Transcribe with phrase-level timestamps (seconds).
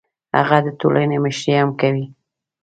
[0.37, 2.05] هغه د ټولنې مشري هم کوي.